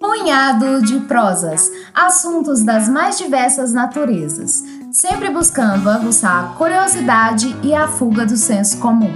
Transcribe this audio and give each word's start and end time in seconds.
Punhado 0.00 0.82
de 0.82 1.00
prosas, 1.00 1.70
assuntos 1.94 2.64
das 2.64 2.88
mais 2.88 3.16
diversas 3.16 3.72
naturezas, 3.72 4.64
sempre 4.92 5.30
buscando 5.30 5.88
aguçar 5.88 6.44
a 6.44 6.48
curiosidade 6.54 7.54
e 7.62 7.72
a 7.72 7.86
fuga 7.86 8.26
do 8.26 8.36
senso 8.36 8.78
comum. 8.78 9.12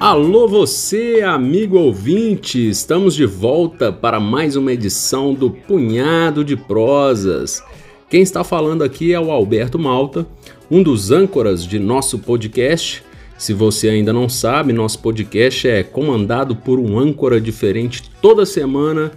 Alô 0.00 0.46
você, 0.46 1.22
amigo 1.26 1.76
ouvinte! 1.76 2.68
Estamos 2.68 3.16
de 3.16 3.26
volta 3.26 3.92
para 3.92 4.20
mais 4.20 4.54
uma 4.54 4.72
edição 4.72 5.34
do 5.34 5.50
Punhado 5.50 6.44
de 6.44 6.56
Prosas. 6.56 7.64
Quem 8.08 8.22
está 8.22 8.44
falando 8.44 8.84
aqui 8.84 9.12
é 9.12 9.18
o 9.18 9.32
Alberto 9.32 9.76
Malta, 9.76 10.24
um 10.70 10.84
dos 10.84 11.10
âncoras 11.10 11.66
de 11.66 11.80
nosso 11.80 12.20
podcast. 12.20 13.02
Se 13.36 13.52
você 13.52 13.88
ainda 13.88 14.12
não 14.12 14.28
sabe, 14.28 14.72
nosso 14.72 15.00
podcast 15.00 15.66
é 15.66 15.82
comandado 15.82 16.54
por 16.54 16.78
um 16.78 16.96
âncora 16.96 17.40
diferente 17.40 18.08
toda 18.22 18.46
semana 18.46 19.10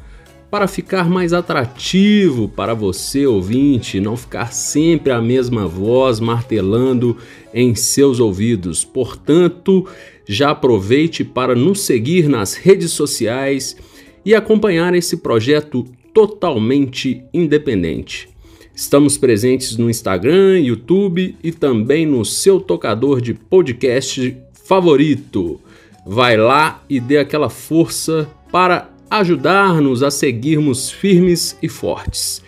para 0.51 0.67
ficar 0.67 1.09
mais 1.09 1.31
atrativo 1.31 2.49
para 2.49 2.73
você, 2.73 3.25
ouvinte, 3.25 4.01
não 4.01 4.17
ficar 4.17 4.51
sempre 4.51 5.13
a 5.13 5.21
mesma 5.21 5.65
voz 5.65 6.19
martelando 6.19 7.15
em 7.53 7.73
seus 7.73 8.19
ouvidos. 8.19 8.83
Portanto, 8.83 9.87
já 10.27 10.51
aproveite 10.51 11.23
para 11.23 11.55
nos 11.55 11.81
seguir 11.81 12.27
nas 12.27 12.55
redes 12.55 12.91
sociais 12.91 13.75
e 14.25 14.35
acompanhar 14.35 14.93
esse 14.93 15.17
projeto 15.17 15.85
totalmente 16.13 17.23
independente. 17.33 18.29
Estamos 18.73 19.17
presentes 19.17 19.77
no 19.77 19.89
Instagram, 19.89 20.59
YouTube 20.59 21.35
e 21.43 21.51
também 21.51 22.05
no 22.05 22.23
seu 22.23 22.59
tocador 22.59 23.21
de 23.21 23.33
podcast 23.33 24.35
favorito. 24.65 25.59
Vai 26.05 26.37
lá 26.37 26.83
e 26.89 26.99
dê 26.99 27.17
aquela 27.17 27.49
força 27.49 28.29
para 28.51 28.89
ajudar-nos 29.09 30.01
a 30.01 30.09
seguirmos 30.09 30.89
firmes 30.89 31.57
e 31.61 31.67
fortes. 31.67 32.41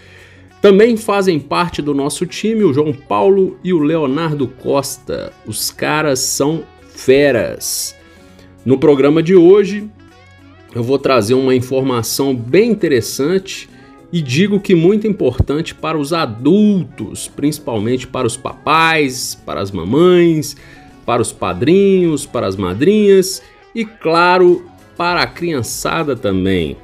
Também 0.61 0.95
fazem 0.95 1.41
parte 1.41 1.81
do 1.81 1.93
nosso 1.93 2.25
time 2.25 2.63
o 2.63 2.73
João 2.73 2.93
Paulo 2.93 3.57
e 3.61 3.73
o 3.73 3.79
Leonardo 3.79 4.47
Costa. 4.47 5.33
Os 5.45 5.69
caras 5.69 6.19
são 6.19 6.63
feras. 6.95 7.95
No 8.65 8.77
programa 8.77 9.21
de 9.21 9.35
hoje, 9.35 9.89
eu 10.73 10.83
vou 10.83 10.97
trazer 10.97 11.33
uma 11.33 11.53
informação 11.53 12.35
bem 12.35 12.71
interessante 12.71 13.69
e 14.11 14.21
digo 14.21 14.59
que 14.59 14.75
muito 14.75 15.07
importante 15.07 15.73
para 15.73 15.97
os 15.97 16.13
adultos, 16.13 17.27
principalmente 17.27 18.07
para 18.07 18.27
os 18.27 18.37
papais, 18.37 19.35
para 19.45 19.59
as 19.59 19.71
mamães, 19.71 20.55
para 21.05 21.21
os 21.21 21.31
padrinhos, 21.31 22.25
para 22.25 22.47
as 22.47 22.55
madrinhas 22.55 23.41
e, 23.73 23.83
claro, 23.83 24.65
para 24.95 25.23
a 25.23 25.27
criançada 25.27 26.15
também. 26.15 26.77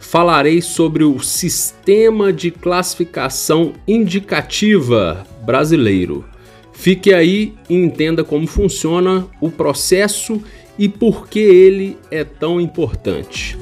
Falarei 0.00 0.60
sobre 0.60 1.04
o 1.04 1.20
sistema 1.20 2.32
de 2.32 2.50
classificação 2.50 3.74
indicativa 3.86 5.24
brasileiro. 5.44 6.24
Fique 6.80 7.12
aí 7.12 7.52
e 7.68 7.74
entenda 7.74 8.24
como 8.24 8.46
funciona 8.46 9.26
o 9.38 9.50
processo 9.50 10.42
e 10.78 10.88
por 10.88 11.28
que 11.28 11.38
ele 11.38 11.98
é 12.10 12.24
tão 12.24 12.58
importante. 12.58 13.58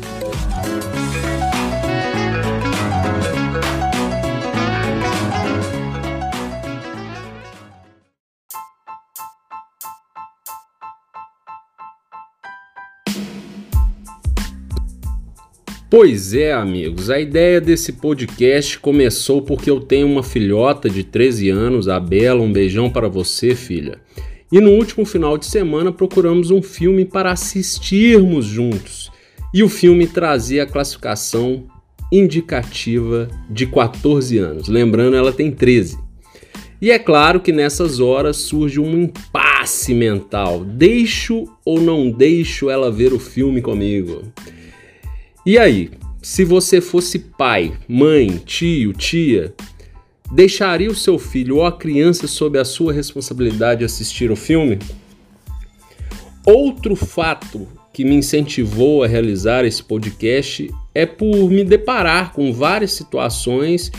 Pois 15.91 16.35
é, 16.35 16.53
amigos, 16.53 17.09
a 17.09 17.19
ideia 17.19 17.63
desse 17.63 17.95
podcast 17.95 18.79
começou 18.79 19.41
porque 19.41 19.71
eu 19.71 19.81
tenho 19.81 20.07
uma 20.07 20.23
filhota 20.23 20.91
de 20.91 21.03
13 21.03 21.49
anos, 21.49 21.89
a 21.89 21.99
Bela, 21.99 22.43
um 22.43 22.53
beijão 22.53 22.91
para 22.91 23.09
você, 23.09 23.55
filha. 23.55 23.99
E 24.53 24.61
no 24.61 24.73
último 24.73 25.07
final 25.07 25.39
de 25.39 25.47
semana 25.47 25.91
procuramos 25.91 26.51
um 26.51 26.61
filme 26.61 27.07
para 27.07 27.33
assistirmos 27.33 28.45
juntos. 28.45 29.11
E 29.55 29.63
o 29.63 29.69
filme 29.69 30.07
trazia 30.07 30.65
a 30.65 30.67
classificação 30.67 31.65
indicativa 32.13 33.27
de 33.49 33.67
14 33.67 34.37
anos. 34.37 34.69
Lembrando, 34.69 35.17
ela 35.17 35.33
tem 35.33 35.51
13. 35.51 35.99
E 36.83 36.91
é 36.91 36.99
claro 36.99 37.41
que 37.41 37.51
nessas 37.51 37.99
horas 37.99 38.37
surge 38.37 38.79
um 38.79 39.05
impasse 39.05 39.95
mental. 39.95 40.67
Deixo 40.67 41.45
ou 41.65 41.81
não 41.81 42.11
deixo 42.11 42.69
ela 42.69 42.93
ver 42.93 43.15
o 43.15 43.19
filme 43.19 43.63
comigo? 43.63 44.23
E 45.49 45.57
aí, 45.57 45.89
se 46.21 46.45
você 46.45 46.79
fosse 46.79 47.19
pai, 47.19 47.73
mãe, 47.89 48.37
tio, 48.45 48.93
tia, 48.93 49.55
deixaria 50.31 50.91
o 50.91 50.95
seu 50.95 51.19
filho 51.19 51.57
ou 51.57 51.65
a 51.65 51.73
criança 51.73 52.27
sob 52.27 52.59
a 52.59 52.67
sua 52.67 52.93
responsabilidade 52.93 53.83
assistir 53.83 54.31
o 54.31 54.37
filme? 54.37 54.79
Outro 56.45 56.95
fato 56.95 57.67
que 57.95 58.05
me 58.05 58.15
incentivou 58.15 59.03
a 59.03 59.07
realizar 59.07 59.65
esse 59.65 59.83
podcast 59.83 60.71
é 60.95 61.07
por 61.07 61.49
me 61.49 61.65
deparar 61.65 62.35
com 62.35 62.53
várias 62.53 62.93
situações 62.93 63.91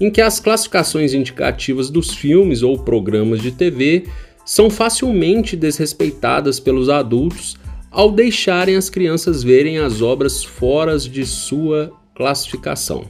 em 0.00 0.08
que 0.08 0.20
as 0.20 0.38
classificações 0.38 1.14
indicativas 1.14 1.90
dos 1.90 2.14
filmes 2.14 2.62
ou 2.62 2.78
programas 2.78 3.42
de 3.42 3.50
TV 3.50 4.04
são 4.44 4.70
facilmente 4.70 5.56
desrespeitadas 5.56 6.60
pelos 6.60 6.88
adultos 6.88 7.56
ao 7.92 8.10
deixarem 8.10 8.74
as 8.74 8.88
crianças 8.88 9.42
verem 9.42 9.78
as 9.78 10.00
obras 10.00 10.42
fora 10.42 10.98
de 10.98 11.26
sua 11.26 11.92
classificação. 12.14 13.04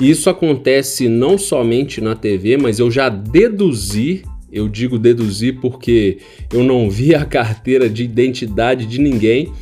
Isso 0.00 0.30
acontece 0.30 1.08
não 1.08 1.36
somente 1.36 2.00
na 2.00 2.14
TV, 2.14 2.56
mas 2.56 2.78
eu 2.78 2.90
já 2.90 3.08
deduzi, 3.08 4.22
eu 4.50 4.68
digo 4.68 4.98
deduzir 4.98 5.60
porque 5.60 6.18
eu 6.52 6.62
não 6.62 6.88
vi 6.88 7.14
a 7.14 7.24
carteira 7.24 7.88
de 7.88 8.04
identidade 8.04 8.86
de 8.86 9.00
ninguém, 9.00 9.52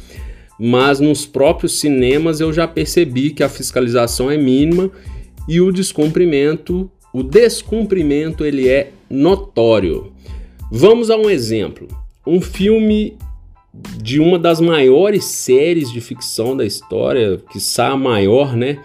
mas 0.58 1.00
nos 1.00 1.26
próprios 1.26 1.80
cinemas 1.80 2.40
eu 2.40 2.52
já 2.52 2.68
percebi 2.68 3.30
que 3.30 3.42
a 3.42 3.48
fiscalização 3.48 4.30
é 4.30 4.36
mínima 4.36 4.90
e 5.48 5.60
o 5.60 5.72
descumprimento, 5.72 6.90
o 7.12 7.22
descumprimento 7.22 8.44
ele 8.44 8.68
é 8.68 8.90
notório. 9.10 10.12
Vamos 10.70 11.10
a 11.10 11.16
um 11.16 11.30
exemplo. 11.30 11.88
Um 12.26 12.40
filme 12.40 13.16
de 14.02 14.20
uma 14.20 14.38
das 14.38 14.60
maiores 14.60 15.24
séries 15.24 15.90
de 15.90 16.00
ficção 16.00 16.56
da 16.56 16.64
história, 16.64 17.40
que 17.50 17.58
a 17.78 17.96
maior, 17.96 18.56
né? 18.56 18.78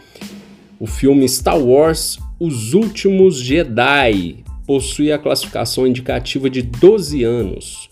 O 0.79 0.88
filme 0.88 1.28
Star 1.29 1.59
Wars 1.59 2.18
Os 2.40 2.74
Últimos 2.74 3.38
Jedi 3.40 4.44
possui 4.66 5.12
a 5.12 5.18
classificação 5.18 5.85
indicativa 5.85 6.50
de 6.50 6.62
12 6.62 7.24
anos. 7.24 7.90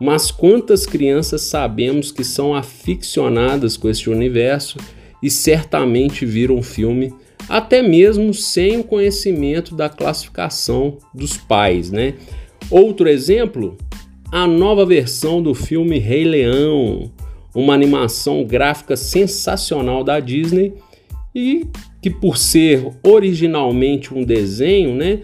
Mas 0.00 0.30
quantas 0.30 0.84
crianças 0.84 1.42
sabemos 1.42 2.10
que 2.10 2.24
são 2.24 2.54
aficionadas 2.54 3.76
com 3.76 3.88
este 3.88 4.10
universo 4.10 4.78
e 5.22 5.30
certamente 5.30 6.26
viram 6.26 6.58
o 6.58 6.62
filme 6.62 7.12
até 7.48 7.82
mesmo 7.82 8.32
sem 8.32 8.80
o 8.80 8.84
conhecimento 8.84 9.74
da 9.74 9.88
classificação 9.88 10.98
dos 11.14 11.36
pais, 11.36 11.90
né? 11.90 12.14
Outro 12.70 13.08
exemplo, 13.08 13.76
a 14.30 14.46
nova 14.46 14.84
versão 14.84 15.42
do 15.42 15.54
filme 15.54 15.98
Rei 15.98 16.24
Leão, 16.24 17.10
uma 17.54 17.74
animação 17.74 18.44
gráfica 18.44 18.96
sensacional 18.96 20.02
da 20.02 20.18
Disney 20.20 20.74
e 21.34 21.66
que 22.02 22.10
por 22.10 22.36
ser 22.36 22.86
originalmente 23.02 24.12
um 24.12 24.24
desenho, 24.24 24.94
né, 24.94 25.20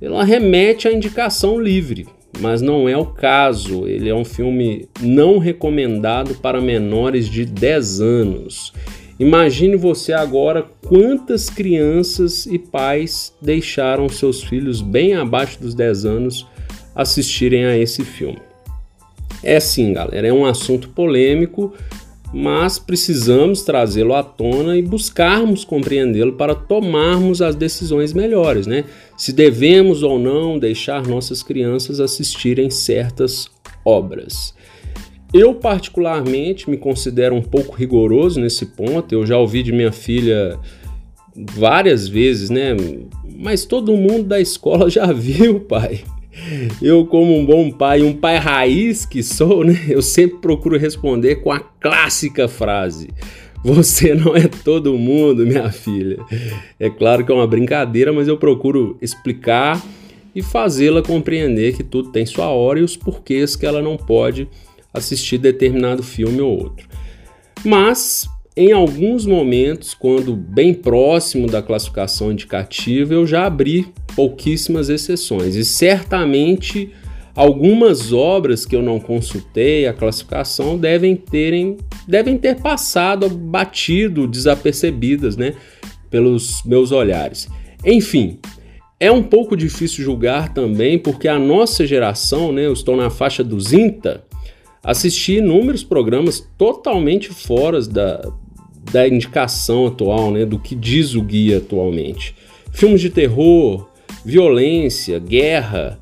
ela 0.00 0.24
remete 0.24 0.88
à 0.88 0.92
indicação 0.92 1.60
livre, 1.60 2.06
mas 2.40 2.60
não 2.60 2.88
é 2.88 2.96
o 2.96 3.06
caso. 3.06 3.86
Ele 3.86 4.08
é 4.08 4.14
um 4.14 4.24
filme 4.24 4.88
não 5.00 5.38
recomendado 5.38 6.34
para 6.34 6.60
menores 6.60 7.28
de 7.28 7.44
10 7.44 8.00
anos. 8.00 8.72
Imagine 9.18 9.76
você 9.76 10.12
agora 10.12 10.66
quantas 10.84 11.48
crianças 11.48 12.46
e 12.46 12.58
pais 12.58 13.32
deixaram 13.40 14.08
seus 14.08 14.42
filhos 14.42 14.82
bem 14.82 15.14
abaixo 15.14 15.60
dos 15.60 15.74
10 15.74 16.04
anos 16.04 16.46
assistirem 16.94 17.64
a 17.64 17.76
esse 17.76 18.04
filme. 18.04 18.38
É 19.42 19.58
sim, 19.58 19.92
galera, 19.92 20.26
é 20.26 20.32
um 20.32 20.44
assunto 20.44 20.88
polêmico, 20.90 21.74
mas 22.32 22.78
precisamos 22.78 23.62
trazê-lo 23.62 24.14
à 24.14 24.22
tona 24.22 24.76
e 24.76 24.82
buscarmos 24.82 25.64
compreendê-lo 25.64 26.32
para 26.34 26.54
tomarmos 26.54 27.42
as 27.42 27.54
decisões 27.54 28.12
melhores, 28.12 28.66
né? 28.66 28.84
Se 29.16 29.32
devemos 29.32 30.02
ou 30.02 30.18
não 30.18 30.58
deixar 30.58 31.06
nossas 31.06 31.42
crianças 31.42 32.00
assistirem 32.00 32.70
certas 32.70 33.50
obras. 33.84 34.54
Eu, 35.32 35.54
particularmente, 35.54 36.68
me 36.68 36.76
considero 36.76 37.34
um 37.34 37.42
pouco 37.42 37.74
rigoroso 37.74 38.38
nesse 38.38 38.66
ponto. 38.66 39.12
Eu 39.14 39.26
já 39.26 39.38
ouvi 39.38 39.62
de 39.62 39.72
minha 39.72 39.92
filha 39.92 40.58
várias 41.34 42.06
vezes, 42.06 42.50
né? 42.50 42.76
Mas 43.38 43.64
todo 43.64 43.96
mundo 43.96 44.24
da 44.24 44.40
escola 44.40 44.88
já 44.90 45.10
viu, 45.12 45.60
pai. 45.60 46.04
Eu, 46.80 47.06
como 47.06 47.36
um 47.36 47.44
bom 47.44 47.70
pai, 47.70 48.02
um 48.02 48.14
pai 48.14 48.38
raiz 48.38 49.04
que 49.04 49.22
sou, 49.22 49.64
né? 49.64 49.78
Eu 49.88 50.02
sempre 50.02 50.38
procuro 50.38 50.78
responder 50.78 51.36
com 51.36 51.52
a 51.52 51.60
clássica 51.60 52.48
frase: 52.48 53.08
Você 53.64 54.14
não 54.14 54.34
é 54.34 54.48
todo 54.48 54.98
mundo, 54.98 55.46
minha 55.46 55.70
filha. 55.70 56.18
É 56.78 56.90
claro 56.90 57.24
que 57.24 57.30
é 57.30 57.34
uma 57.34 57.46
brincadeira, 57.46 58.12
mas 58.12 58.28
eu 58.28 58.36
procuro 58.36 58.96
explicar 59.00 59.82
e 60.34 60.42
fazê-la 60.42 61.02
compreender 61.02 61.76
que 61.76 61.84
tudo 61.84 62.10
tem 62.10 62.24
sua 62.24 62.48
hora 62.48 62.80
e 62.80 62.82
os 62.82 62.96
porquês 62.96 63.54
que 63.54 63.66
ela 63.66 63.82
não 63.82 63.96
pode 63.96 64.48
assistir 64.92 65.38
determinado 65.38 66.02
filme 66.02 66.40
ou 66.40 66.50
outro. 66.50 66.88
Mas 67.64 68.28
em 68.54 68.70
alguns 68.70 69.24
momentos, 69.24 69.94
quando 69.94 70.36
bem 70.36 70.74
próximo 70.74 71.46
da 71.46 71.62
classificação 71.62 72.30
indicativa, 72.30 73.14
eu 73.14 73.26
já 73.26 73.46
abri 73.46 73.86
pouquíssimas 74.14 74.90
exceções 74.90 75.56
e 75.56 75.64
certamente 75.64 76.90
algumas 77.34 78.12
obras 78.12 78.66
que 78.66 78.76
eu 78.76 78.82
não 78.82 79.00
consultei 79.00 79.86
a 79.86 79.92
classificação 79.94 80.76
devem 80.76 81.16
terem 81.16 81.78
devem 82.06 82.36
ter 82.36 82.60
passado 82.60 83.26
batido 83.26 84.26
desapercebidas, 84.26 85.34
né, 85.34 85.54
pelos 86.10 86.62
meus 86.64 86.92
olhares. 86.92 87.48
Enfim, 87.82 88.38
é 89.00 89.10
um 89.10 89.22
pouco 89.22 89.56
difícil 89.56 90.04
julgar 90.04 90.52
também 90.52 90.98
porque 90.98 91.26
a 91.26 91.38
nossa 91.38 91.86
geração, 91.86 92.52
né, 92.52 92.66
eu 92.66 92.74
estou 92.74 92.98
na 92.98 93.08
faixa 93.08 93.42
dos 93.42 93.72
INTA, 93.72 94.26
assisti 94.84 95.36
inúmeros 95.36 95.82
programas 95.82 96.46
totalmente 96.58 97.30
fora 97.30 97.80
da, 97.80 98.30
da 98.90 99.06
indicação 99.06 99.86
atual, 99.86 100.30
né, 100.30 100.44
do 100.44 100.58
que 100.58 100.74
diz 100.74 101.14
o 101.14 101.22
guia 101.22 101.58
atualmente. 101.58 102.34
Filmes 102.72 103.00
de 103.00 103.10
terror, 103.10 103.88
violência, 104.24 105.18
guerra. 105.18 105.98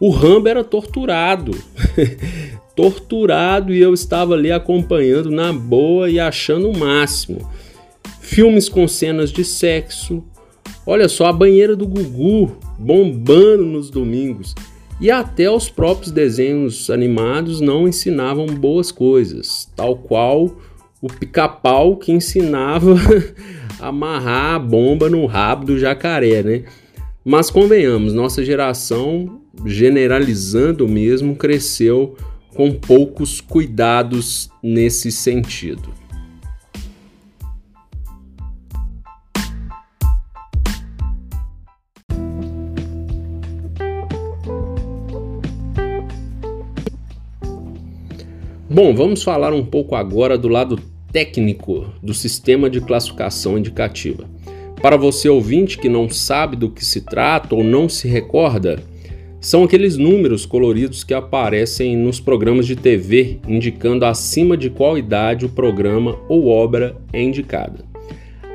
O 0.00 0.10
Rambo 0.10 0.48
era 0.48 0.64
torturado. 0.64 1.52
torturado 2.74 3.72
e 3.72 3.80
eu 3.80 3.94
estava 3.94 4.34
ali 4.34 4.50
acompanhando 4.50 5.30
na 5.30 5.52
boa 5.52 6.10
e 6.10 6.18
achando 6.18 6.68
o 6.68 6.76
máximo. 6.76 7.48
Filmes 8.20 8.68
com 8.68 8.88
cenas 8.88 9.30
de 9.30 9.44
sexo. 9.44 10.24
Olha 10.86 11.08
só 11.08 11.26
a 11.26 11.32
banheira 11.32 11.76
do 11.76 11.86
Gugu 11.86 12.56
bombando 12.78 13.64
nos 13.64 13.90
domingos. 13.90 14.54
E 15.00 15.10
até 15.10 15.50
os 15.50 15.68
próprios 15.68 16.10
desenhos 16.10 16.88
animados 16.88 17.60
não 17.60 17.88
ensinavam 17.88 18.46
boas 18.46 18.92
coisas, 18.92 19.68
tal 19.74 19.96
qual 19.96 20.56
o 21.04 21.06
pica-pau 21.06 21.98
que 21.98 22.10
ensinava 22.10 22.94
a 23.78 23.88
amarrar 23.88 24.54
a 24.54 24.58
bomba 24.58 25.10
no 25.10 25.26
rabo 25.26 25.66
do 25.66 25.78
jacaré, 25.78 26.42
né? 26.42 26.64
Mas 27.22 27.50
convenhamos, 27.50 28.14
nossa 28.14 28.42
geração, 28.42 29.42
generalizando 29.66 30.88
mesmo, 30.88 31.36
cresceu 31.36 32.16
com 32.54 32.72
poucos 32.72 33.38
cuidados 33.38 34.48
nesse 34.62 35.12
sentido. 35.12 35.92
Bom, 48.70 48.94
vamos 48.94 49.22
falar 49.22 49.52
um 49.52 49.64
pouco 49.66 49.94
agora 49.94 50.38
do 50.38 50.48
lado 50.48 50.93
técnico 51.14 51.86
do 52.02 52.12
sistema 52.12 52.68
de 52.68 52.80
classificação 52.80 53.56
indicativa. 53.56 54.28
Para 54.82 54.96
você 54.96 55.28
ouvinte 55.28 55.78
que 55.78 55.88
não 55.88 56.10
sabe 56.10 56.56
do 56.56 56.68
que 56.68 56.84
se 56.84 57.02
trata 57.02 57.54
ou 57.54 57.62
não 57.62 57.88
se 57.88 58.08
recorda, 58.08 58.82
são 59.40 59.62
aqueles 59.62 59.96
números 59.96 60.44
coloridos 60.44 61.04
que 61.04 61.14
aparecem 61.14 61.96
nos 61.96 62.18
programas 62.18 62.66
de 62.66 62.74
TV 62.74 63.38
indicando 63.46 64.04
acima 64.04 64.56
de 64.56 64.68
qual 64.68 64.98
idade 64.98 65.46
o 65.46 65.50
programa 65.50 66.18
ou 66.28 66.48
obra 66.48 66.96
é 67.12 67.22
indicada. 67.22 67.84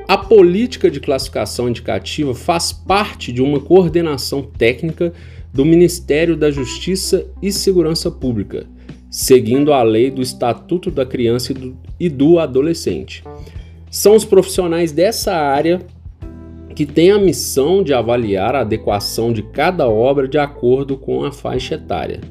A 0.05 0.17
política 0.17 0.91
de 0.91 0.99
classificação 0.99 1.69
indicativa 1.69 2.35
faz 2.35 2.73
parte 2.73 3.31
de 3.31 3.41
uma 3.41 3.61
coordenação 3.61 4.41
técnica 4.41 5.13
do 5.53 5.63
Ministério 5.63 6.35
da 6.35 6.51
Justiça 6.51 7.25
e 7.41 7.53
Segurança 7.53 8.11
Pública 8.11 8.67
seguindo 9.09 9.73
a 9.73 9.81
lei 9.81 10.11
do 10.11 10.21
Estatuto 10.21 10.91
da 10.91 11.05
Criança 11.05 11.53
e 11.99 12.09
do 12.09 12.39
Adolescente. 12.39 13.23
São 13.89 14.15
os 14.15 14.23
profissionais 14.23 14.91
dessa 14.91 15.33
área 15.33 15.81
que 16.75 16.85
têm 16.85 17.11
a 17.11 17.17
missão 17.17 17.83
de 17.83 17.93
avaliar 17.93 18.55
a 18.55 18.61
adequação 18.61 19.33
de 19.33 19.41
cada 19.41 19.89
obra 19.89 20.27
de 20.27 20.37
acordo 20.37 20.95
com 20.95 21.25
a 21.25 21.31
faixa 21.31 21.75
etária. 21.75 22.21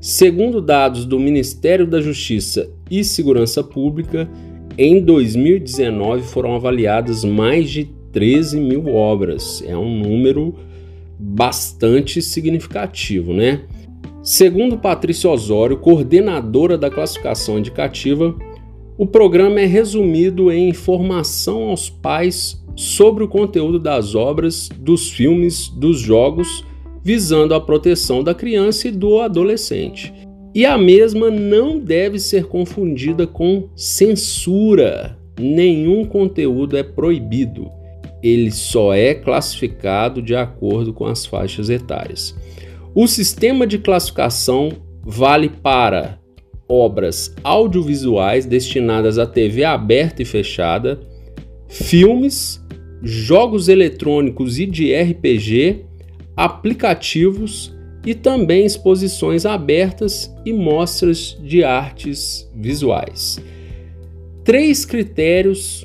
Segundo 0.00 0.60
dados 0.60 1.04
do 1.04 1.20
Ministério 1.20 1.86
da 1.86 2.00
Justiça 2.00 2.70
e 2.90 3.04
Segurança 3.04 3.62
Pública, 3.62 4.28
em 4.76 5.00
2019 5.00 6.22
foram 6.24 6.54
avaliadas 6.54 7.24
mais 7.24 7.70
de 7.70 7.84
13 8.12 8.60
mil 8.60 8.88
obras. 8.94 9.62
É 9.66 9.76
um 9.76 9.98
número 9.98 10.54
bastante 11.18 12.20
significativo, 12.20 13.32
né? 13.32 13.62
Segundo 14.24 14.78
Patrícia 14.78 15.28
Osório, 15.28 15.76
coordenadora 15.76 16.78
da 16.78 16.88
classificação 16.88 17.58
indicativa, 17.58 18.34
o 18.96 19.06
programa 19.06 19.60
é 19.60 19.66
resumido 19.66 20.50
em 20.50 20.70
informação 20.70 21.64
aos 21.64 21.90
pais 21.90 22.64
sobre 22.74 23.22
o 23.22 23.28
conteúdo 23.28 23.78
das 23.78 24.14
obras, 24.14 24.70
dos 24.78 25.10
filmes, 25.10 25.68
dos 25.68 26.00
jogos, 26.00 26.64
visando 27.02 27.52
a 27.52 27.60
proteção 27.60 28.24
da 28.24 28.34
criança 28.34 28.88
e 28.88 28.90
do 28.90 29.20
adolescente. 29.20 30.10
E 30.54 30.64
a 30.64 30.78
mesma 30.78 31.30
não 31.30 31.78
deve 31.78 32.18
ser 32.18 32.46
confundida 32.46 33.26
com 33.26 33.68
censura. 33.76 35.18
Nenhum 35.38 36.02
conteúdo 36.06 36.78
é 36.78 36.82
proibido. 36.82 37.70
Ele 38.22 38.50
só 38.50 38.94
é 38.94 39.12
classificado 39.12 40.22
de 40.22 40.34
acordo 40.34 40.94
com 40.94 41.04
as 41.04 41.26
faixas 41.26 41.68
etárias. 41.68 42.34
O 42.94 43.08
sistema 43.08 43.66
de 43.66 43.76
classificação 43.76 44.70
vale 45.02 45.48
para 45.48 46.20
obras 46.68 47.34
audiovisuais 47.42 48.46
destinadas 48.46 49.18
à 49.18 49.26
TV 49.26 49.64
aberta 49.64 50.22
e 50.22 50.24
fechada, 50.24 51.00
filmes, 51.68 52.64
jogos 53.02 53.68
eletrônicos 53.68 54.60
e 54.60 54.66
de 54.66 54.94
RPG, 54.94 55.84
aplicativos 56.36 57.74
e 58.06 58.14
também 58.14 58.64
exposições 58.64 59.44
abertas 59.44 60.32
e 60.46 60.52
mostras 60.52 61.36
de 61.42 61.64
artes 61.64 62.48
visuais. 62.54 63.40
Três 64.44 64.84
critérios 64.84 65.84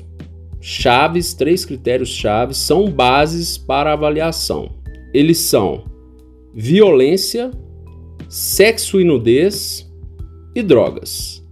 chaves, 0.60 1.34
três 1.34 1.64
critérios 1.64 2.10
chaves 2.10 2.58
são 2.58 2.88
bases 2.88 3.58
para 3.58 3.94
avaliação. 3.94 4.70
Eles 5.12 5.38
são 5.38 5.89
violência, 6.54 7.50
sexo 8.28 9.00
e 9.00 9.04
nudez 9.04 9.90
e 10.54 10.62
drogas. 10.62 11.44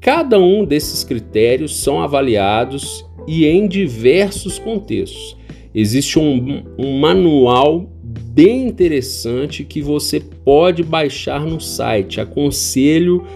Cada 0.00 0.38
um 0.38 0.64
desses 0.64 1.02
critérios 1.02 1.76
são 1.76 2.00
avaliados 2.00 3.04
e 3.26 3.44
em 3.44 3.66
diversos 3.66 4.58
contextos. 4.58 5.36
Existe 5.74 6.18
um, 6.18 6.62
um 6.78 6.98
manual 6.98 7.90
bem 8.02 8.68
interessante 8.68 9.64
que 9.64 9.82
você 9.82 10.20
pode 10.20 10.82
baixar 10.82 11.44
no 11.44 11.60
site. 11.60 12.20
Aconselho 12.20 13.26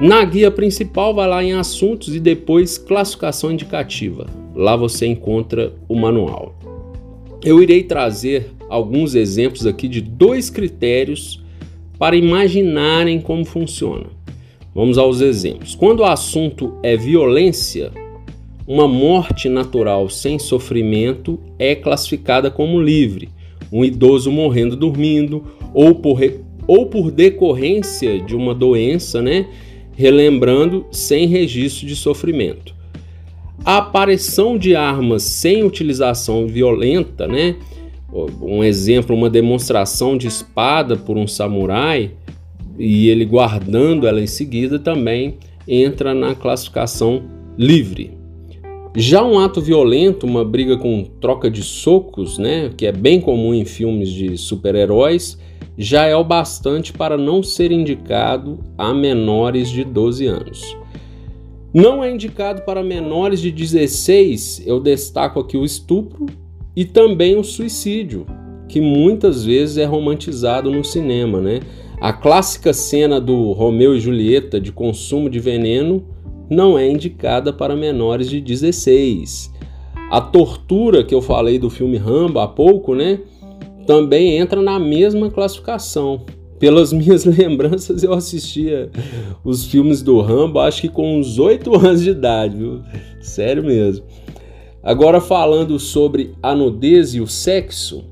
Na 0.00 0.24
guia 0.24 0.48
principal, 0.48 1.12
vai 1.12 1.26
lá 1.26 1.42
em 1.42 1.54
assuntos 1.54 2.14
e 2.14 2.20
depois 2.20 2.78
classificação 2.78 3.50
indicativa. 3.50 4.28
Lá 4.54 4.76
você 4.76 5.04
encontra 5.04 5.72
o 5.88 5.96
manual. 5.96 6.56
Eu 7.44 7.60
irei 7.60 7.82
trazer 7.82 8.52
alguns 8.68 9.16
exemplos 9.16 9.66
aqui 9.66 9.88
de 9.88 10.00
dois 10.00 10.48
critérios 10.48 11.42
para 11.98 12.14
imaginarem 12.14 13.20
como 13.20 13.44
funciona. 13.44 14.17
Vamos 14.74 14.98
aos 14.98 15.20
exemplos. 15.20 15.74
Quando 15.74 16.00
o 16.00 16.04
assunto 16.04 16.78
é 16.82 16.96
violência, 16.96 17.90
uma 18.66 18.86
morte 18.86 19.48
natural 19.48 20.08
sem 20.08 20.38
sofrimento 20.38 21.38
é 21.58 21.74
classificada 21.74 22.50
como 22.50 22.80
livre. 22.80 23.28
Um 23.72 23.84
idoso 23.84 24.30
morrendo 24.30 24.76
dormindo, 24.76 25.44
ou 25.74 25.94
por, 25.94 26.20
ou 26.66 26.86
por 26.86 27.10
decorrência 27.10 28.20
de 28.20 28.36
uma 28.36 28.54
doença, 28.54 29.20
né? 29.20 29.46
relembrando 29.98 30.86
sem 30.92 31.26
registro 31.26 31.84
de 31.84 31.96
sofrimento. 31.96 32.72
A 33.64 33.78
aparição 33.78 34.56
de 34.56 34.76
armas 34.76 35.24
sem 35.24 35.64
utilização 35.64 36.46
violenta, 36.46 37.26
né? 37.26 37.56
Um 38.40 38.62
exemplo, 38.62 39.16
uma 39.16 39.28
demonstração 39.28 40.16
de 40.16 40.28
espada 40.28 40.96
por 40.96 41.18
um 41.18 41.26
samurai 41.26 42.12
e 42.78 43.08
ele 43.08 43.24
guardando 43.24 44.06
ela 44.06 44.20
em 44.20 44.26
seguida 44.26 44.78
também 44.78 45.38
entra 45.66 46.14
na 46.14 46.34
classificação 46.34 47.22
livre. 47.56 48.16
Já 48.96 49.22
um 49.22 49.38
ato 49.38 49.60
violento, 49.60 50.26
uma 50.26 50.44
briga 50.44 50.76
com 50.76 51.04
troca 51.20 51.50
de 51.50 51.62
socos, 51.62 52.38
né, 52.38 52.70
que 52.76 52.86
é 52.86 52.92
bem 52.92 53.20
comum 53.20 53.52
em 53.52 53.64
filmes 53.64 54.08
de 54.08 54.36
super-heróis, 54.36 55.38
já 55.76 56.06
é 56.06 56.16
o 56.16 56.24
bastante 56.24 56.92
para 56.92 57.16
não 57.16 57.42
ser 57.42 57.70
indicado 57.70 58.58
a 58.76 58.92
menores 58.92 59.70
de 59.70 59.84
12 59.84 60.26
anos. 60.26 60.76
Não 61.72 62.02
é 62.02 62.10
indicado 62.10 62.62
para 62.62 62.82
menores 62.82 63.40
de 63.40 63.52
16, 63.52 64.64
eu 64.66 64.80
destaco 64.80 65.38
aqui 65.38 65.56
o 65.56 65.64
estupro 65.64 66.26
e 66.74 66.84
também 66.84 67.36
o 67.36 67.44
suicídio, 67.44 68.26
que 68.68 68.80
muitas 68.80 69.44
vezes 69.44 69.76
é 69.76 69.84
romantizado 69.84 70.70
no 70.70 70.82
cinema, 70.82 71.40
né? 71.40 71.60
A 72.00 72.12
clássica 72.12 72.72
cena 72.72 73.20
do 73.20 73.50
Romeu 73.50 73.92
e 73.96 74.00
Julieta 74.00 74.60
de 74.60 74.70
consumo 74.70 75.28
de 75.28 75.40
veneno 75.40 76.04
não 76.48 76.78
é 76.78 76.88
indicada 76.88 77.52
para 77.52 77.74
menores 77.74 78.30
de 78.30 78.40
16. 78.40 79.52
A 80.08 80.20
tortura 80.20 81.02
que 81.02 81.12
eu 81.12 81.20
falei 81.20 81.58
do 81.58 81.68
filme 81.68 81.96
Rambo 81.96 82.38
há 82.38 82.46
pouco, 82.46 82.94
né, 82.94 83.18
também 83.84 84.38
entra 84.38 84.62
na 84.62 84.78
mesma 84.78 85.28
classificação. 85.28 86.24
Pelas 86.60 86.92
minhas 86.94 87.24
lembranças, 87.24 88.04
eu 88.04 88.12
assistia 88.12 88.90
os 89.44 89.66
filmes 89.66 90.00
do 90.00 90.20
Rambo, 90.20 90.60
acho 90.60 90.82
que 90.82 90.88
com 90.88 91.18
uns 91.18 91.36
8 91.36 91.74
anos 91.74 92.02
de 92.04 92.10
idade, 92.10 92.56
viu? 92.56 92.80
Sério 93.20 93.64
mesmo. 93.64 94.06
Agora 94.84 95.20
falando 95.20 95.80
sobre 95.80 96.32
a 96.40 96.54
nudez 96.54 97.12
e 97.12 97.20
o 97.20 97.26
sexo, 97.26 98.04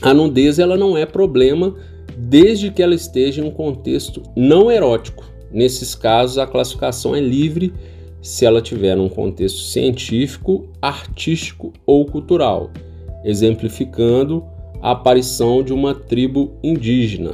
a 0.00 0.14
nudez 0.14 0.58
ela 0.58 0.78
não 0.78 0.96
é 0.96 1.04
problema 1.04 1.74
desde 2.16 2.70
que 2.70 2.82
ela 2.82 2.94
esteja 2.94 3.42
em 3.42 3.44
um 3.44 3.50
contexto 3.50 4.22
não 4.36 4.70
erótico. 4.70 5.24
Nesses 5.50 5.94
casos, 5.94 6.38
a 6.38 6.46
classificação 6.46 7.14
é 7.14 7.20
livre 7.20 7.72
se 8.22 8.46
ela 8.46 8.62
tiver 8.62 8.96
um 8.96 9.08
contexto 9.08 9.58
científico, 9.58 10.68
artístico 10.80 11.72
ou 11.84 12.06
cultural, 12.06 12.70
exemplificando 13.24 14.44
a 14.80 14.92
aparição 14.92 15.62
de 15.62 15.72
uma 15.72 15.94
tribo 15.94 16.52
indígena. 16.62 17.32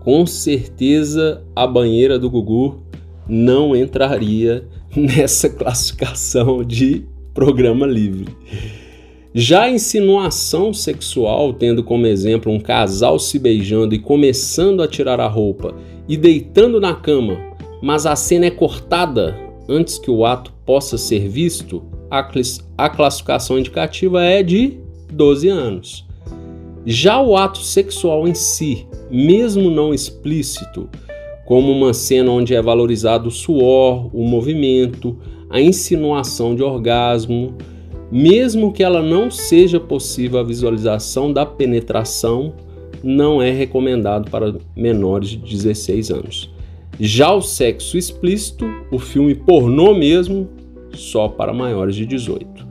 Com 0.00 0.26
certeza, 0.26 1.42
a 1.54 1.66
banheira 1.66 2.18
do 2.18 2.30
Gugu 2.30 2.82
não 3.28 3.76
entraria 3.76 4.64
nessa 4.96 5.48
classificação 5.48 6.64
de 6.64 7.06
programa 7.32 7.86
livre. 7.86 8.26
Já 9.32 9.62
a 9.62 9.70
insinuação 9.70 10.74
sexual, 10.74 11.52
tendo 11.52 11.84
como 11.84 12.04
exemplo 12.04 12.50
um 12.50 12.58
casal 12.58 13.16
se 13.16 13.38
beijando 13.38 13.94
e 13.94 13.98
começando 13.98 14.82
a 14.82 14.88
tirar 14.88 15.20
a 15.20 15.28
roupa 15.28 15.72
e 16.08 16.16
deitando 16.16 16.80
na 16.80 16.94
cama, 16.94 17.38
mas 17.80 18.06
a 18.06 18.16
cena 18.16 18.46
é 18.46 18.50
cortada 18.50 19.38
antes 19.68 19.98
que 19.98 20.10
o 20.10 20.26
ato 20.26 20.52
possa 20.66 20.98
ser 20.98 21.28
visto, 21.28 21.84
a 22.76 22.90
classificação 22.90 23.56
indicativa 23.56 24.24
é 24.24 24.42
de 24.42 24.80
12 25.12 25.48
anos. 25.48 26.04
Já 26.84 27.20
o 27.20 27.36
ato 27.36 27.58
sexual 27.58 28.26
em 28.26 28.34
si, 28.34 28.84
mesmo 29.08 29.70
não 29.70 29.94
explícito, 29.94 30.88
como 31.46 31.70
uma 31.70 31.94
cena 31.94 32.32
onde 32.32 32.52
é 32.52 32.60
valorizado 32.60 33.28
o 33.28 33.32
suor, 33.32 34.10
o 34.12 34.24
movimento, 34.24 35.16
a 35.48 35.60
insinuação 35.60 36.56
de 36.56 36.64
orgasmo, 36.64 37.54
mesmo 38.10 38.72
que 38.72 38.82
ela 38.82 39.02
não 39.02 39.30
seja 39.30 39.78
possível 39.78 40.40
a 40.40 40.44
visualização 40.44 41.32
da 41.32 41.46
penetração, 41.46 42.52
não 43.02 43.40
é 43.40 43.50
recomendado 43.50 44.30
para 44.30 44.54
menores 44.76 45.30
de 45.30 45.38
16 45.38 46.10
anos. 46.10 46.50
Já 46.98 47.32
o 47.32 47.40
sexo 47.40 47.96
explícito, 47.96 48.66
o 48.90 48.98
filme 48.98 49.34
pornô 49.34 49.94
mesmo, 49.94 50.48
só 50.92 51.28
para 51.28 51.52
maiores 51.52 51.94
de 51.94 52.04
18. 52.04 52.68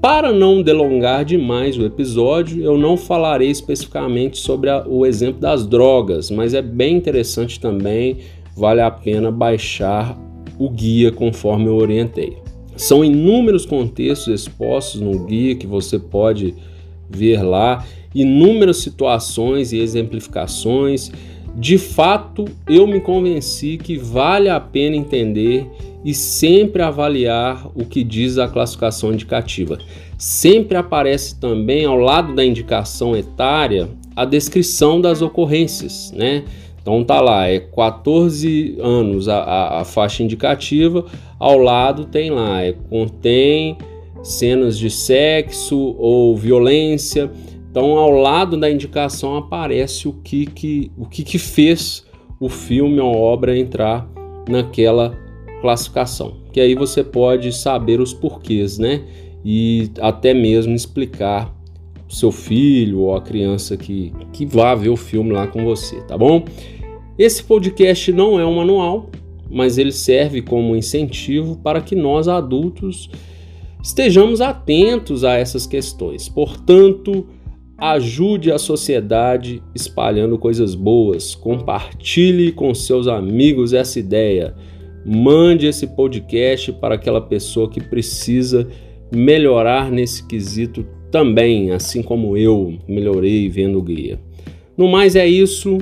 Para 0.00 0.32
não 0.32 0.62
delongar 0.62 1.26
demais 1.26 1.76
o 1.76 1.84
episódio, 1.84 2.62
eu 2.64 2.78
não 2.78 2.96
falarei 2.96 3.50
especificamente 3.50 4.38
sobre 4.38 4.70
a, 4.70 4.82
o 4.86 5.04
exemplo 5.04 5.38
das 5.38 5.66
drogas, 5.66 6.30
mas 6.30 6.54
é 6.54 6.62
bem 6.62 6.96
interessante 6.96 7.60
também, 7.60 8.18
vale 8.56 8.80
a 8.80 8.90
pena 8.90 9.30
baixar 9.30 10.18
o 10.58 10.70
guia 10.70 11.12
conforme 11.12 11.66
eu 11.66 11.76
orientei. 11.76 12.38
São 12.80 13.04
inúmeros 13.04 13.66
contextos 13.66 14.28
expostos 14.28 15.02
no 15.02 15.26
guia 15.26 15.54
que 15.54 15.66
você 15.66 15.98
pode 15.98 16.54
ver 17.10 17.42
lá, 17.42 17.84
inúmeras 18.14 18.78
situações 18.78 19.70
e 19.70 19.78
exemplificações. 19.78 21.12
De 21.54 21.76
fato, 21.76 22.46
eu 22.66 22.86
me 22.86 22.98
convenci 22.98 23.76
que 23.76 23.98
vale 23.98 24.48
a 24.48 24.58
pena 24.58 24.96
entender 24.96 25.66
e 26.02 26.14
sempre 26.14 26.80
avaliar 26.80 27.70
o 27.74 27.84
que 27.84 28.02
diz 28.02 28.38
a 28.38 28.48
classificação 28.48 29.12
indicativa. 29.12 29.78
Sempre 30.16 30.78
aparece 30.78 31.38
também 31.38 31.84
ao 31.84 31.98
lado 31.98 32.34
da 32.34 32.42
indicação 32.42 33.14
etária 33.14 33.90
a 34.16 34.24
descrição 34.24 35.02
das 35.02 35.20
ocorrências, 35.20 36.14
né? 36.16 36.44
Então 36.80 37.04
tá 37.04 37.20
lá, 37.20 37.46
é 37.46 37.60
14 37.60 38.76
anos 38.80 39.28
a, 39.28 39.38
a, 39.38 39.80
a 39.80 39.84
faixa 39.84 40.22
indicativa, 40.22 41.04
ao 41.38 41.58
lado 41.58 42.06
tem 42.06 42.30
lá, 42.30 42.62
é, 42.62 42.72
contém 42.72 43.76
cenas 44.22 44.78
de 44.78 44.90
sexo 44.90 45.94
ou 45.98 46.36
violência. 46.36 47.30
Então 47.70 47.98
ao 47.98 48.10
lado 48.10 48.56
da 48.56 48.70
indicação 48.70 49.36
aparece 49.36 50.08
o 50.08 50.12
que, 50.12 50.46
que, 50.46 50.90
o 50.96 51.06
que, 51.06 51.22
que 51.22 51.38
fez 51.38 52.04
o 52.38 52.48
filme 52.48 52.98
ou 53.00 53.14
obra 53.14 53.56
entrar 53.56 54.08
naquela 54.48 55.16
classificação. 55.60 56.38
Que 56.52 56.60
aí 56.60 56.74
você 56.74 57.04
pode 57.04 57.52
saber 57.52 58.00
os 58.00 58.14
porquês, 58.14 58.78
né? 58.78 59.02
E 59.44 59.90
até 60.00 60.34
mesmo 60.34 60.74
explicar 60.74 61.54
seu 62.10 62.32
filho 62.32 63.00
ou 63.00 63.14
a 63.14 63.22
criança 63.22 63.76
que, 63.76 64.12
que 64.32 64.44
vá 64.44 64.74
ver 64.74 64.88
o 64.88 64.96
filme 64.96 65.30
lá 65.30 65.46
com 65.46 65.64
você, 65.64 66.00
tá 66.02 66.18
bom? 66.18 66.44
Esse 67.16 67.42
podcast 67.44 68.12
não 68.12 68.40
é 68.40 68.44
um 68.44 68.56
manual, 68.56 69.08
mas 69.48 69.78
ele 69.78 69.92
serve 69.92 70.42
como 70.42 70.74
incentivo 70.74 71.56
para 71.62 71.80
que 71.80 71.94
nós 71.94 72.26
adultos 72.26 73.08
estejamos 73.82 74.40
atentos 74.40 75.22
a 75.22 75.34
essas 75.36 75.66
questões. 75.66 76.28
Portanto, 76.28 77.28
ajude 77.78 78.50
a 78.50 78.58
sociedade 78.58 79.62
espalhando 79.74 80.36
coisas 80.36 80.74
boas, 80.74 81.34
compartilhe 81.34 82.50
com 82.52 82.74
seus 82.74 83.06
amigos 83.06 83.72
essa 83.72 84.00
ideia. 84.00 84.54
Mande 85.06 85.66
esse 85.66 85.86
podcast 85.86 86.72
para 86.72 86.96
aquela 86.96 87.20
pessoa 87.20 87.70
que 87.70 87.80
precisa 87.80 88.68
melhorar 89.14 89.90
nesse 89.90 90.26
quesito 90.26 90.84
também, 91.10 91.72
assim 91.72 92.02
como 92.02 92.36
eu 92.36 92.78
melhorei 92.88 93.48
vendo 93.48 93.78
o 93.78 93.82
guia. 93.82 94.18
No 94.76 94.88
mais 94.88 95.16
é 95.16 95.26
isso. 95.26 95.78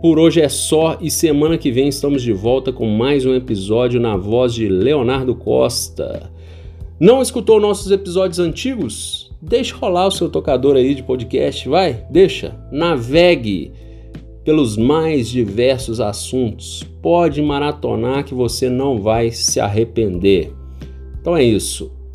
Por 0.00 0.18
hoje 0.18 0.40
é 0.40 0.48
só 0.48 0.96
e 1.00 1.10
semana 1.10 1.58
que 1.58 1.72
vem 1.72 1.88
estamos 1.88 2.22
de 2.22 2.32
volta 2.32 2.72
com 2.72 2.86
mais 2.86 3.26
um 3.26 3.34
episódio 3.34 4.00
na 4.00 4.16
voz 4.16 4.54
de 4.54 4.68
Leonardo 4.68 5.34
Costa. 5.34 6.30
Não 7.00 7.20
escutou 7.20 7.60
nossos 7.60 7.90
episódios 7.90 8.38
antigos? 8.38 9.30
Deixa 9.42 9.74
rolar 9.74 10.06
o 10.06 10.10
seu 10.12 10.28
tocador 10.28 10.76
aí 10.76 10.94
de 10.94 11.02
podcast, 11.02 11.68
vai, 11.68 12.04
deixa. 12.10 12.54
Navegue 12.70 13.72
pelos 14.44 14.76
mais 14.76 15.28
diversos 15.28 16.00
assuntos. 16.00 16.84
Pode 17.02 17.42
maratonar 17.42 18.24
que 18.24 18.34
você 18.34 18.70
não 18.70 19.00
vai 19.00 19.30
se 19.30 19.60
arrepender. 19.60 20.52
Então 21.20 21.36
é 21.36 21.42
isso. 21.42 21.97